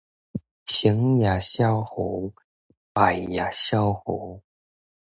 [0.65, 2.33] 成也蕭何，
[2.91, 4.41] 敗也蕭何